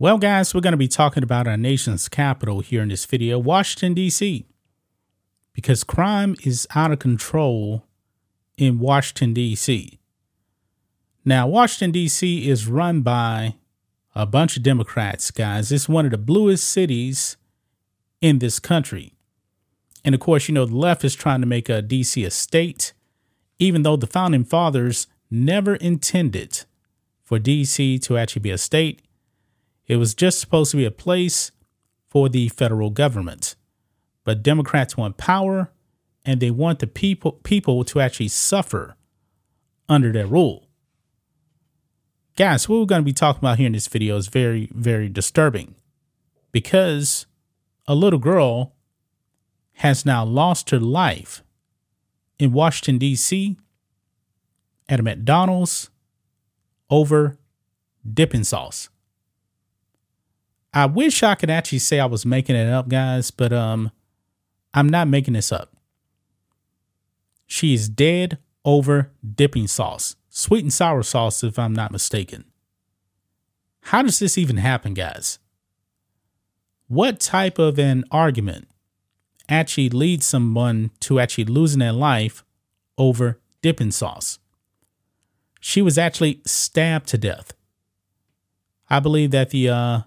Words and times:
Well, 0.00 0.16
guys, 0.16 0.54
we're 0.54 0.62
going 0.62 0.72
to 0.72 0.78
be 0.78 0.88
talking 0.88 1.22
about 1.22 1.46
our 1.46 1.58
nation's 1.58 2.08
capital 2.08 2.60
here 2.60 2.80
in 2.80 2.88
this 2.88 3.04
video, 3.04 3.38
Washington, 3.38 3.92
D.C., 3.92 4.46
because 5.52 5.84
crime 5.84 6.36
is 6.42 6.66
out 6.74 6.90
of 6.90 6.98
control 6.98 7.84
in 8.56 8.78
Washington, 8.78 9.34
D.C. 9.34 10.00
Now, 11.22 11.46
Washington, 11.46 11.90
D.C. 11.90 12.48
is 12.48 12.66
run 12.66 13.02
by 13.02 13.56
a 14.14 14.24
bunch 14.24 14.56
of 14.56 14.62
Democrats, 14.62 15.30
guys. 15.30 15.70
It's 15.70 15.86
one 15.86 16.06
of 16.06 16.12
the 16.12 16.16
bluest 16.16 16.64
cities 16.64 17.36
in 18.22 18.38
this 18.38 18.58
country. 18.58 19.12
And 20.02 20.14
of 20.14 20.20
course, 20.22 20.48
you 20.48 20.54
know, 20.54 20.64
the 20.64 20.76
left 20.76 21.04
is 21.04 21.14
trying 21.14 21.42
to 21.42 21.46
make 21.46 21.68
a 21.68 21.82
DC 21.82 22.24
a 22.24 22.30
state, 22.30 22.94
even 23.58 23.82
though 23.82 23.96
the 23.96 24.06
founding 24.06 24.44
fathers 24.44 25.08
never 25.30 25.74
intended 25.74 26.64
for 27.22 27.38
DC 27.38 28.00
to 28.04 28.16
actually 28.16 28.40
be 28.40 28.50
a 28.50 28.56
state. 28.56 29.02
It 29.90 29.96
was 29.96 30.14
just 30.14 30.38
supposed 30.38 30.70
to 30.70 30.76
be 30.76 30.84
a 30.84 30.92
place 30.92 31.50
for 32.06 32.28
the 32.28 32.48
federal 32.48 32.90
government. 32.90 33.56
But 34.22 34.40
Democrats 34.40 34.96
want 34.96 35.16
power 35.16 35.72
and 36.24 36.38
they 36.38 36.52
want 36.52 36.78
the 36.78 36.86
people 36.86 37.32
people 37.42 37.82
to 37.86 37.98
actually 37.98 38.28
suffer 38.28 38.94
under 39.88 40.12
their 40.12 40.28
rule. 40.28 40.68
Guys, 42.36 42.68
what 42.68 42.78
we're 42.78 42.86
going 42.86 43.00
to 43.00 43.04
be 43.04 43.12
talking 43.12 43.40
about 43.40 43.58
here 43.58 43.66
in 43.66 43.72
this 43.72 43.88
video 43.88 44.16
is 44.16 44.28
very, 44.28 44.70
very 44.72 45.08
disturbing 45.08 45.74
because 46.52 47.26
a 47.88 47.96
little 47.96 48.20
girl 48.20 48.76
has 49.78 50.06
now 50.06 50.24
lost 50.24 50.70
her 50.70 50.78
life 50.78 51.42
in 52.38 52.52
Washington, 52.52 52.98
D.C. 52.98 53.56
at 54.88 55.00
a 55.00 55.02
McDonald's 55.02 55.90
over 56.90 57.38
dipping 58.08 58.44
sauce. 58.44 58.88
I 60.72 60.86
wish 60.86 61.22
I 61.22 61.34
could 61.34 61.50
actually 61.50 61.80
say 61.80 61.98
I 61.98 62.06
was 62.06 62.24
making 62.24 62.56
it 62.56 62.70
up, 62.70 62.88
guys, 62.88 63.30
but 63.30 63.52
um, 63.52 63.90
I'm 64.72 64.88
not 64.88 65.08
making 65.08 65.34
this 65.34 65.50
up. 65.50 65.72
She 67.46 67.74
is 67.74 67.88
dead 67.88 68.38
over 68.64 69.10
dipping 69.34 69.66
sauce, 69.66 70.14
sweet 70.28 70.62
and 70.62 70.72
sour 70.72 71.02
sauce, 71.02 71.42
if 71.42 71.58
I'm 71.58 71.72
not 71.72 71.90
mistaken. 71.90 72.44
How 73.84 74.02
does 74.02 74.18
this 74.18 74.38
even 74.38 74.58
happen, 74.58 74.94
guys? 74.94 75.38
What 76.86 77.18
type 77.18 77.58
of 77.58 77.78
an 77.78 78.04
argument 78.10 78.68
actually 79.48 79.88
leads 79.88 80.26
someone 80.26 80.90
to 81.00 81.18
actually 81.18 81.44
losing 81.44 81.80
their 81.80 81.92
life 81.92 82.44
over 82.96 83.40
dipping 83.62 83.90
sauce? 83.90 84.38
She 85.60 85.82
was 85.82 85.98
actually 85.98 86.42
stabbed 86.46 87.08
to 87.08 87.18
death. 87.18 87.52
I 88.88 89.00
believe 89.00 89.30
that 89.32 89.50
the 89.50 89.68
uh, 89.68 90.00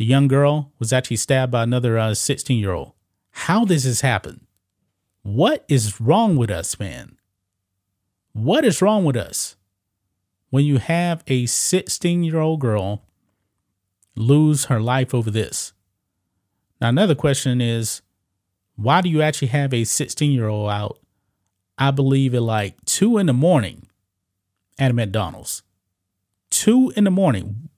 the 0.00 0.06
young 0.06 0.28
girl 0.28 0.72
was 0.78 0.94
actually 0.94 1.18
stabbed 1.18 1.52
by 1.52 1.62
another 1.62 2.14
16 2.14 2.56
uh, 2.56 2.58
year 2.58 2.72
old. 2.72 2.92
How 3.32 3.66
does 3.66 3.84
this 3.84 4.00
happen? 4.00 4.46
What 5.20 5.62
is 5.68 6.00
wrong 6.00 6.38
with 6.38 6.50
us, 6.50 6.80
man? 6.80 7.18
What 8.32 8.64
is 8.64 8.80
wrong 8.80 9.04
with 9.04 9.14
us 9.14 9.56
when 10.48 10.64
you 10.64 10.78
have 10.78 11.22
a 11.26 11.44
16 11.44 12.24
year 12.24 12.38
old 12.38 12.60
girl 12.60 13.02
lose 14.16 14.64
her 14.64 14.80
life 14.80 15.12
over 15.12 15.30
this? 15.30 15.74
Now, 16.80 16.88
another 16.88 17.14
question 17.14 17.60
is 17.60 18.00
why 18.76 19.02
do 19.02 19.10
you 19.10 19.20
actually 19.20 19.48
have 19.48 19.74
a 19.74 19.84
16 19.84 20.32
year 20.32 20.48
old 20.48 20.70
out, 20.70 20.98
I 21.76 21.90
believe, 21.90 22.34
at 22.34 22.40
like 22.40 22.82
two 22.86 23.18
in 23.18 23.26
the 23.26 23.34
morning 23.34 23.86
at 24.78 24.92
a 24.92 24.94
McDonald's? 24.94 25.62
Two 26.48 26.90
in 26.96 27.04
the 27.04 27.10
morning. 27.10 27.68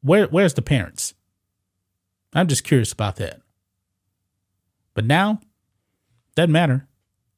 Where, 0.00 0.24
where's 0.28 0.54
the 0.54 0.62
parents? 0.62 1.12
I'm 2.34 2.48
just 2.48 2.64
curious 2.64 2.92
about 2.92 3.16
that. 3.16 3.40
But 4.94 5.04
now, 5.04 5.40
doesn't 6.34 6.52
matter. 6.52 6.86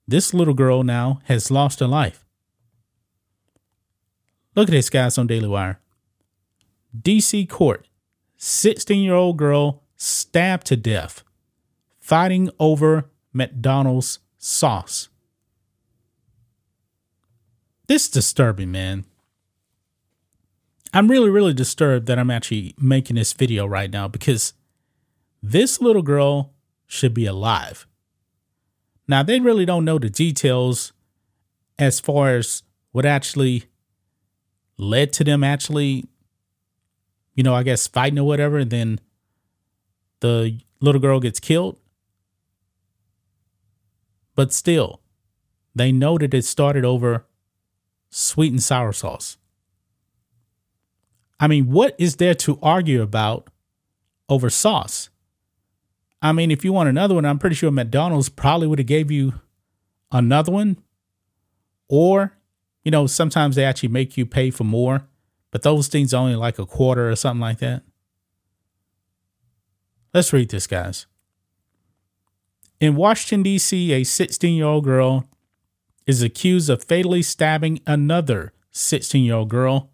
This 0.08 0.32
little 0.32 0.54
girl 0.54 0.82
now 0.82 1.20
has 1.24 1.50
lost 1.50 1.80
her 1.80 1.86
life. 1.86 2.24
Look 4.54 4.68
at 4.68 4.72
this, 4.72 4.88
guys, 4.88 5.18
on 5.18 5.26
Daily 5.26 5.48
Wire. 5.48 5.80
DC 6.96 7.48
court, 7.48 7.88
16 8.38 9.02
year 9.02 9.14
old 9.14 9.36
girl 9.36 9.82
stabbed 9.96 10.66
to 10.68 10.76
death, 10.76 11.22
fighting 11.98 12.50
over 12.58 13.10
McDonald's 13.32 14.20
sauce. 14.38 15.08
This 17.86 18.04
is 18.04 18.10
disturbing, 18.10 18.70
man. 18.70 19.04
I'm 20.94 21.08
really, 21.08 21.28
really 21.28 21.52
disturbed 21.52 22.06
that 22.06 22.18
I'm 22.18 22.30
actually 22.30 22.74
making 22.78 23.16
this 23.16 23.34
video 23.34 23.66
right 23.66 23.90
now 23.90 24.08
because 24.08 24.54
this 25.42 25.80
little 25.80 26.02
girl 26.02 26.54
should 26.86 27.14
be 27.14 27.26
alive. 27.26 27.86
Now, 29.08 29.22
they 29.22 29.40
really 29.40 29.64
don't 29.64 29.84
know 29.84 29.98
the 29.98 30.10
details 30.10 30.92
as 31.78 32.00
far 32.00 32.36
as 32.36 32.62
what 32.92 33.06
actually 33.06 33.64
led 34.78 35.12
to 35.14 35.24
them 35.24 35.44
actually, 35.44 36.04
you 37.34 37.42
know, 37.42 37.54
I 37.54 37.62
guess 37.62 37.86
fighting 37.86 38.18
or 38.18 38.26
whatever, 38.26 38.58
and 38.58 38.70
then 38.70 39.00
the 40.20 40.58
little 40.80 41.00
girl 41.00 41.20
gets 41.20 41.40
killed. 41.40 41.78
But 44.34 44.52
still, 44.52 45.00
they 45.74 45.92
know 45.92 46.18
that 46.18 46.34
it 46.34 46.44
started 46.44 46.84
over 46.84 47.26
sweet 48.10 48.52
and 48.52 48.62
sour 48.62 48.92
sauce. 48.92 49.36
I 51.38 51.48
mean, 51.48 51.70
what 51.70 51.94
is 51.98 52.16
there 52.16 52.34
to 52.34 52.58
argue 52.62 53.02
about 53.02 53.48
over 54.28 54.48
sauce? 54.50 55.10
I 56.26 56.32
mean, 56.32 56.50
if 56.50 56.64
you 56.64 56.72
want 56.72 56.88
another 56.88 57.14
one, 57.14 57.24
I'm 57.24 57.38
pretty 57.38 57.54
sure 57.54 57.70
McDonald's 57.70 58.28
probably 58.28 58.66
would 58.66 58.80
have 58.80 58.86
gave 58.86 59.12
you 59.12 59.34
another 60.10 60.50
one. 60.50 60.76
Or, 61.88 62.36
you 62.82 62.90
know, 62.90 63.06
sometimes 63.06 63.54
they 63.54 63.64
actually 63.64 63.90
make 63.90 64.16
you 64.16 64.26
pay 64.26 64.50
for 64.50 64.64
more, 64.64 65.06
but 65.52 65.62
those 65.62 65.86
things 65.86 66.12
are 66.12 66.20
only 66.20 66.34
like 66.34 66.58
a 66.58 66.66
quarter 66.66 67.08
or 67.08 67.14
something 67.14 67.40
like 67.40 67.58
that. 67.58 67.84
Let's 70.12 70.32
read 70.32 70.50
this, 70.50 70.66
guys. 70.66 71.06
In 72.80 72.96
Washington, 72.96 73.44
D.C., 73.44 73.92
a 73.92 74.02
16 74.02 74.56
year 74.56 74.66
old 74.66 74.82
girl 74.82 75.28
is 76.08 76.22
accused 76.22 76.68
of 76.68 76.82
fatally 76.82 77.22
stabbing 77.22 77.80
another 77.86 78.52
16 78.72 79.22
year 79.22 79.34
old 79.34 79.48
girl 79.48 79.90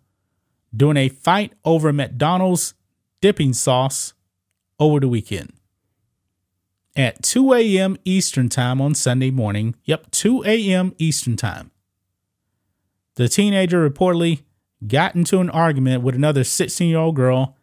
during 0.75 0.97
a 0.97 1.10
fight 1.10 1.53
over 1.62 1.93
McDonald's 1.93 2.72
dipping 3.20 3.53
sauce 3.53 4.14
over 4.81 4.99
the 4.99 5.09
weekend 5.09 5.53
at 6.94 7.22
2 7.22 7.54
a.m. 7.54 7.97
Eastern 8.04 8.48
Time 8.48 8.80
on 8.80 8.94
Sunday 8.94 9.30
morning. 9.30 9.75
Yep, 9.84 10.10
2 10.10 10.44
a.m. 10.44 10.94
Eastern 10.98 11.36
Time. 11.36 11.70
The 13.14 13.28
teenager 13.28 13.88
reportedly 13.88 14.42
got 14.86 15.14
into 15.14 15.41
an 15.41 15.50
argument 15.50 16.02
with 16.02 16.14
another 16.14 16.44
16 16.44 16.88
year 16.88 16.98
old 16.98 17.16
girl 17.16 17.56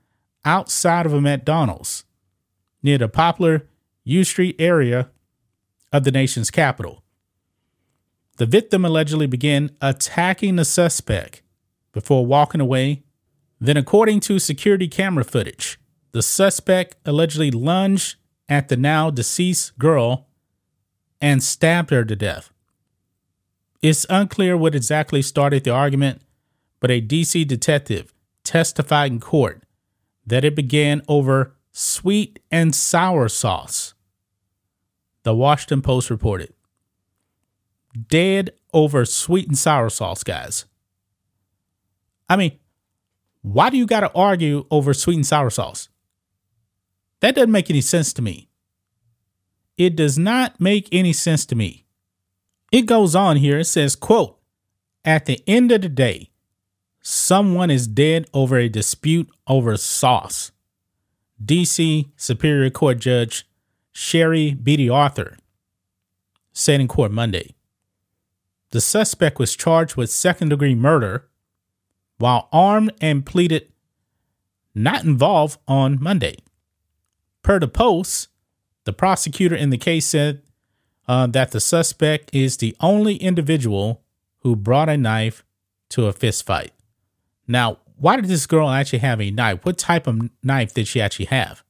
outside 0.46 1.06
of 1.06 1.14
a 1.14 1.22
McDonald's 1.22 2.06
near 2.82 2.98
the 2.98 3.10
popular 3.10 3.68
U 4.04 4.24
Street 4.24 4.56
area 4.60 5.10
of 5.92 6.04
the 6.04 6.12
nation's 6.12 6.52
capital. 6.52 7.04
The 8.38 8.46
victim 8.46 8.86
allegedly 8.86 9.28
began 9.28 9.72
attacking 9.82 10.56
the 10.56 10.66
suspect 10.66 11.42
before 11.92 12.26
walking 12.26 12.62
away. 12.62 13.04
Then, 13.60 13.76
according 13.76 14.22
to 14.22 14.40
security 14.40 14.88
camera 14.88 15.26
footage, 15.26 15.78
the 16.14 16.22
suspect 16.22 16.96
allegedly 17.06 17.52
lunged 17.52 18.16
at 18.50 18.68
the 18.68 18.76
now 18.76 19.12
deceased 19.12 19.78
girl 19.78 20.28
and 21.22 21.44
stabbed 21.44 21.92
her 21.92 22.04
to 22.04 22.16
death. 22.16 22.52
It's 23.82 24.06
unclear 24.10 24.58
what 24.58 24.76
exactly 24.76 25.22
started 25.22 25.64
the 25.64 25.72
argument, 25.72 26.22
but 26.80 26.92
a 26.92 27.02
DC 27.02 27.48
detective 27.48 28.14
testified 28.44 29.12
in 29.12 29.20
court 29.20 29.64
that 30.26 30.44
it 30.44 30.56
began 30.56 31.02
over 31.08 31.54
sweet 31.72 32.40
and 32.52 32.74
sour 32.76 33.30
sauce. 33.30 33.94
The 35.24 35.36
Washington 35.36 35.82
Post 35.82 36.10
reported. 36.10 36.54
Dead 38.08 38.52
over 38.74 39.06
sweet 39.06 39.48
and 39.48 39.58
sour 39.58 39.90
sauce, 39.90 40.24
guys. 40.24 40.66
I 42.28 42.36
mean, 42.36 42.60
why 43.42 43.70
do 43.70 43.78
you 43.78 43.86
got 43.86 44.02
to 44.02 44.12
argue 44.14 44.66
over 44.70 44.94
sweet 44.94 45.16
and 45.16 45.26
sour 45.26 45.50
sauce? 45.50 45.90
That 47.22 47.36
doesn't 47.36 47.52
make 47.52 47.70
any 47.70 47.82
sense 47.82 48.14
to 48.14 48.22
me. 48.22 48.50
It 49.78 49.96
does 49.96 50.18
not 50.18 50.60
make 50.60 50.90
any 50.92 51.14
sense 51.14 51.46
to 51.48 51.56
me. 51.56 51.86
It 52.72 52.84
goes 52.84 53.16
on 53.16 53.38
here. 53.38 53.60
It 53.60 53.66
says, 53.66 53.96
quote, 53.96 54.38
at 55.06 55.26
the 55.26 55.42
end 55.48 55.72
of 55.72 55.82
the 55.82 55.90
day, 55.90 56.30
someone 57.02 57.72
is 57.72 57.88
dead 57.88 58.28
over 58.34 58.58
a 58.58 58.70
dispute 58.70 59.30
over 59.48 59.78
sauce. 59.78 60.52
DC 61.44 62.10
Superior 62.18 62.70
Court 62.70 63.00
Judge 63.00 63.48
Sherry 63.92 64.54
Beatty 64.54 64.90
Arthur 64.90 65.38
said 66.52 66.82
in 66.82 66.88
court 66.88 67.12
Monday. 67.12 67.56
The 68.72 68.82
suspect 68.82 69.40
was 69.40 69.56
charged 69.56 69.96
with 69.96 70.12
second 70.12 70.50
degree 70.50 70.76
murder 70.76 71.30
while 72.18 72.50
armed 72.52 72.92
and 73.02 73.26
pleaded 73.26 73.72
not 74.76 75.06
involved 75.06 75.58
on 75.68 75.98
Monday. 76.02 76.38
Per 77.50 77.58
the 77.58 77.68
Post, 77.68 78.28
the 78.84 78.94
prosecutor 78.94 79.56
in 79.56 79.72
the 79.72 79.78
case 79.80 80.06
said 80.06 80.44
uh, 81.08 81.26
that 81.26 81.50
the 81.50 81.60
suspect 81.60 82.30
is 82.32 82.58
the 82.58 82.76
only 82.80 83.16
individual 83.16 84.04
who 84.42 84.56
brought 84.56 84.88
a 84.88 84.96
knife 84.96 85.44
to 85.90 86.06
a 86.06 86.14
fist 86.14 86.46
fight. 86.46 86.74
Now, 87.48 87.80
why 87.96 88.18
did 88.18 88.26
this 88.26 88.46
girl 88.46 88.70
actually 88.70 89.00
have 89.00 89.20
a 89.20 89.32
knife? 89.32 89.66
What 89.66 89.80
type 89.80 90.06
of 90.06 90.30
knife 90.44 90.76
did 90.76 90.88
she 90.88 91.02
actually 91.02 91.26
have? 91.26 91.64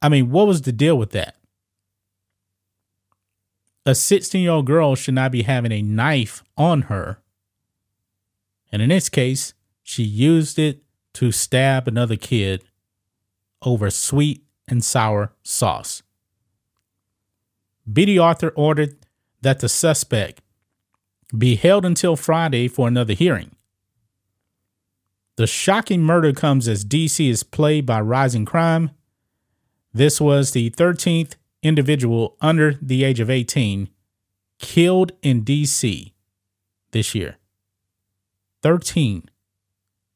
I 0.00 0.08
mean, 0.08 0.30
what 0.30 0.46
was 0.46 0.62
the 0.62 0.70
deal 0.70 0.96
with 0.96 1.10
that? 1.10 1.34
A 3.84 3.96
16 3.96 4.40
year 4.40 4.52
old 4.52 4.66
girl 4.66 4.94
should 4.94 5.14
not 5.14 5.32
be 5.32 5.42
having 5.42 5.72
a 5.72 5.82
knife 5.82 6.44
on 6.56 6.82
her. 6.82 7.18
And 8.70 8.80
in 8.80 8.90
this 8.90 9.08
case, 9.08 9.52
she 9.82 10.04
used 10.04 10.60
it 10.60 10.84
to 11.14 11.32
stab 11.32 11.88
another 11.88 12.14
kid 12.14 12.62
over 13.64 13.90
sweet 13.90 14.44
and 14.68 14.84
sour 14.84 15.32
sauce. 15.42 16.02
Beatty 17.90 18.18
Arthur 18.18 18.52
ordered 18.56 18.96
that 19.42 19.60
the 19.60 19.68
suspect 19.68 20.40
be 21.36 21.56
held 21.56 21.84
until 21.84 22.16
Friday 22.16 22.68
for 22.68 22.88
another 22.88 23.14
hearing. 23.14 23.54
The 25.36 25.46
shocking 25.46 26.02
murder 26.02 26.32
comes 26.32 26.68
as 26.68 26.84
DC 26.84 27.28
is 27.28 27.42
plagued 27.42 27.86
by 27.86 28.00
rising 28.00 28.44
crime. 28.44 28.90
This 29.92 30.20
was 30.20 30.52
the 30.52 30.70
13th 30.70 31.34
individual 31.62 32.36
under 32.40 32.74
the 32.80 33.04
age 33.04 33.20
of 33.20 33.30
18 33.30 33.88
killed 34.58 35.12
in 35.22 35.44
DC 35.44 36.12
this 36.92 37.14
year. 37.14 37.36
13 38.62 39.28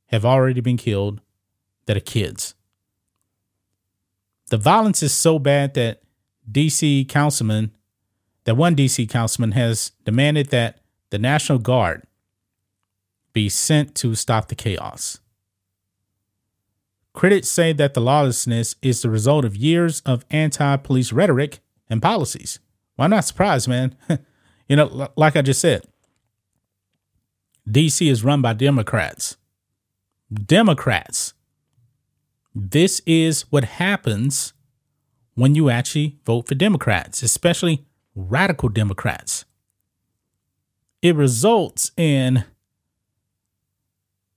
have 0.06 0.24
already 0.24 0.60
been 0.60 0.76
killed 0.76 1.20
that 1.86 1.96
are 1.96 2.00
kids. 2.00 2.54
The 4.48 4.56
violence 4.56 5.02
is 5.02 5.12
so 5.12 5.38
bad 5.38 5.74
that 5.74 6.02
DC 6.50 7.08
councilman, 7.08 7.72
that 8.44 8.56
one 8.56 8.74
DC 8.74 9.08
councilman 9.08 9.52
has 9.52 9.92
demanded 10.04 10.48
that 10.50 10.80
the 11.10 11.18
National 11.18 11.58
Guard 11.58 12.04
be 13.32 13.48
sent 13.48 13.94
to 13.96 14.14
stop 14.14 14.48
the 14.48 14.54
chaos. 14.54 15.20
Critics 17.12 17.48
say 17.48 17.72
that 17.72 17.94
the 17.94 18.00
lawlessness 18.00 18.76
is 18.80 19.02
the 19.02 19.10
result 19.10 19.44
of 19.44 19.56
years 19.56 20.00
of 20.06 20.24
anti 20.30 20.76
police 20.76 21.12
rhetoric 21.12 21.60
and 21.90 22.00
policies. 22.00 22.60
Well, 22.96 23.04
I'm 23.04 23.10
not 23.10 23.24
surprised, 23.24 23.68
man. 23.68 23.96
you 24.68 24.76
know, 24.76 25.08
like 25.16 25.36
I 25.36 25.42
just 25.42 25.60
said, 25.60 25.84
DC 27.68 28.10
is 28.10 28.24
run 28.24 28.40
by 28.40 28.52
Democrats. 28.54 29.36
Democrats. 30.32 31.34
This 32.60 33.00
is 33.06 33.42
what 33.52 33.62
happens 33.62 34.52
when 35.34 35.54
you 35.54 35.70
actually 35.70 36.18
vote 36.26 36.48
for 36.48 36.56
Democrats, 36.56 37.22
especially 37.22 37.86
radical 38.16 38.68
Democrats. 38.68 39.44
It 41.00 41.14
results 41.14 41.92
in 41.96 42.44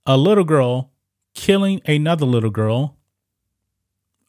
a 0.06 0.16
little 0.16 0.44
girl 0.44 0.92
killing 1.34 1.80
another 1.84 2.24
little 2.24 2.50
girl 2.50 2.96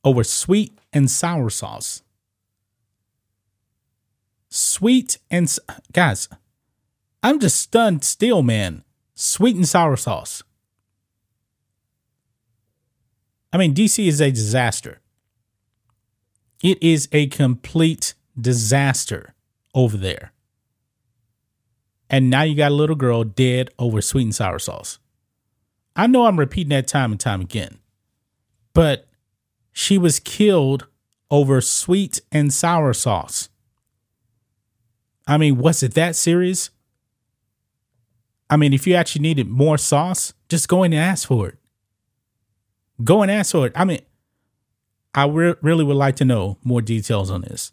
over 0.03 0.23
sweet 0.23 0.75
and 0.91 1.09
sour 1.09 1.51
sauce. 1.51 2.01
Sweet 4.49 5.19
and 5.29 5.55
guys, 5.91 6.27
I'm 7.21 7.39
just 7.39 7.61
stunned 7.61 8.03
still, 8.03 8.41
man. 8.41 8.83
Sweet 9.13 9.55
and 9.55 9.67
sour 9.67 9.97
sauce. 9.97 10.41
I 13.53 13.57
mean, 13.57 13.75
DC 13.75 14.07
is 14.07 14.19
a 14.19 14.31
disaster. 14.31 14.99
It 16.63 16.81
is 16.81 17.07
a 17.11 17.27
complete 17.27 18.15
disaster 18.39 19.35
over 19.75 19.95
there. 19.95 20.31
And 22.09 22.29
now 22.29 22.41
you 22.41 22.55
got 22.55 22.71
a 22.71 22.75
little 22.75 22.95
girl 22.95 23.23
dead 23.23 23.69
over 23.77 24.01
sweet 24.01 24.23
and 24.23 24.35
sour 24.35 24.57
sauce. 24.57 24.97
I 25.95 26.07
know 26.07 26.25
I'm 26.25 26.39
repeating 26.39 26.69
that 26.69 26.87
time 26.87 27.11
and 27.11 27.19
time 27.19 27.41
again, 27.41 27.77
but 28.73 29.07
she 29.71 29.99
was 29.99 30.19
killed 30.19 30.87
over 31.29 31.61
sweet 31.61 32.21
and 32.31 32.51
sour 32.51 32.93
sauce. 32.93 33.49
I 35.27 35.37
mean, 35.37 35.57
was 35.57 35.83
it 35.83 35.93
that 35.93 36.15
serious? 36.15 36.71
I 38.49 38.57
mean, 38.57 38.73
if 38.73 38.87
you 38.87 38.95
actually 38.95 39.21
needed 39.21 39.47
more 39.47 39.77
sauce, 39.77 40.33
just 40.49 40.67
go 40.67 40.83
in 40.83 40.93
and 40.93 41.01
ask 41.01 41.27
for 41.27 41.49
it. 41.49 41.57
Go 43.01 43.21
and 43.21 43.31
ask 43.31 43.55
it. 43.55 43.71
I 43.75 43.85
mean, 43.85 44.01
I 45.15 45.25
re- 45.27 45.55
really 45.61 45.83
would 45.83 45.95
like 45.95 46.15
to 46.17 46.25
know 46.25 46.57
more 46.63 46.81
details 46.81 47.29
on 47.31 47.41
this. 47.41 47.71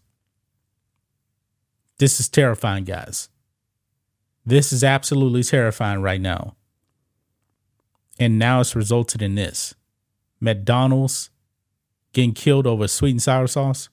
This 1.99 2.20
is 2.20 2.28
terrifying, 2.28 2.84
guys. 2.84 3.28
This 4.46 4.72
is 4.72 4.84
absolutely 4.84 5.43
terrifying 5.43 6.00
right 6.00 6.20
now. 6.20 6.56
And 8.19 8.38
now 8.38 8.61
it's 8.61 8.76
resulted 8.76 9.22
in 9.22 9.34
this 9.34 9.75
McDonald's 10.40 11.31
getting 12.12 12.32
killed 12.32 12.66
over 12.66 12.88
sweet 12.88 13.11
and 13.11 13.23
sour 13.23 13.46
sauce. 13.46 13.88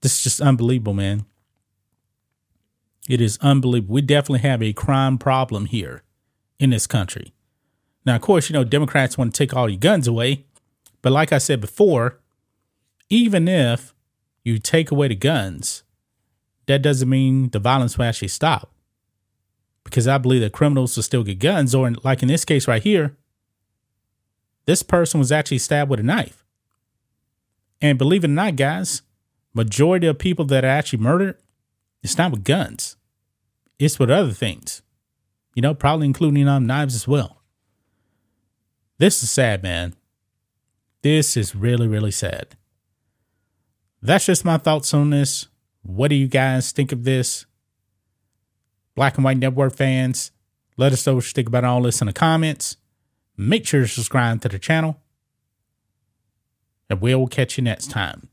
This 0.00 0.16
is 0.16 0.22
just 0.22 0.40
unbelievable, 0.40 0.94
man. 0.94 1.26
It 3.08 3.20
is 3.20 3.38
unbelievable. 3.42 3.94
We 3.94 4.02
definitely 4.02 4.40
have 4.48 4.62
a 4.62 4.72
crime 4.72 5.18
problem 5.18 5.66
here 5.66 6.02
in 6.58 6.70
this 6.70 6.86
country. 6.86 7.32
Now, 8.04 8.16
of 8.16 8.22
course, 8.22 8.48
you 8.48 8.54
know, 8.54 8.64
Democrats 8.64 9.18
want 9.18 9.34
to 9.34 9.38
take 9.38 9.54
all 9.54 9.68
your 9.68 9.78
guns 9.78 10.06
away. 10.06 10.44
But 11.02 11.12
like 11.12 11.32
I 11.32 11.38
said 11.38 11.60
before, 11.60 12.18
even 13.08 13.48
if 13.48 13.94
you 14.44 14.58
take 14.58 14.90
away 14.90 15.08
the 15.08 15.14
guns, 15.14 15.82
that 16.66 16.82
doesn't 16.82 17.08
mean 17.08 17.50
the 17.50 17.58
violence 17.58 17.98
will 17.98 18.04
actually 18.04 18.28
stop 18.28 18.70
because 19.84 20.06
I 20.06 20.18
believe 20.18 20.40
that 20.42 20.52
criminals 20.52 20.96
will 20.96 21.02
still 21.02 21.24
get 21.24 21.38
guns. 21.38 21.74
Or, 21.74 21.88
in, 21.88 21.96
like 22.04 22.22
in 22.22 22.28
this 22.28 22.44
case 22.44 22.68
right 22.68 22.82
here, 22.82 23.16
this 24.66 24.82
person 24.82 25.18
was 25.18 25.32
actually 25.32 25.58
stabbed 25.58 25.90
with 25.90 26.00
a 26.00 26.04
knife. 26.04 26.44
And 27.82 27.98
believe 27.98 28.24
it 28.24 28.28
or 28.30 28.34
not, 28.34 28.56
guys, 28.56 29.02
majority 29.54 30.06
of 30.06 30.18
people 30.18 30.44
that 30.46 30.64
are 30.64 30.68
actually 30.68 31.00
murdered, 31.00 31.38
it's 32.02 32.18
not 32.18 32.30
with 32.30 32.44
guns. 32.44 32.96
It's 33.78 33.98
with 33.98 34.10
other 34.10 34.32
things. 34.32 34.82
You 35.54 35.62
know, 35.62 35.74
probably 35.74 36.06
including 36.06 36.46
um, 36.46 36.66
knives 36.66 36.94
as 36.94 37.08
well. 37.08 37.39
This 39.00 39.22
is 39.22 39.30
sad, 39.30 39.62
man. 39.62 39.94
This 41.00 41.34
is 41.34 41.56
really, 41.56 41.88
really 41.88 42.10
sad. 42.10 42.48
That's 44.02 44.26
just 44.26 44.44
my 44.44 44.58
thoughts 44.58 44.92
on 44.92 45.08
this. 45.08 45.48
What 45.80 46.08
do 46.08 46.16
you 46.16 46.28
guys 46.28 46.70
think 46.70 46.92
of 46.92 47.04
this? 47.04 47.46
Black 48.94 49.16
and 49.16 49.24
White 49.24 49.38
Network 49.38 49.74
fans, 49.74 50.32
let 50.76 50.92
us 50.92 51.06
know 51.06 51.14
what 51.14 51.24
you 51.24 51.32
think 51.32 51.48
about 51.48 51.64
all 51.64 51.80
this 51.80 52.02
in 52.02 52.08
the 52.08 52.12
comments. 52.12 52.76
Make 53.38 53.66
sure 53.66 53.80
to 53.80 53.88
subscribe 53.88 54.42
to 54.42 54.50
the 54.50 54.58
channel. 54.58 55.00
And 56.90 57.00
we'll 57.00 57.26
catch 57.26 57.56
you 57.56 57.64
next 57.64 57.90
time. 57.90 58.29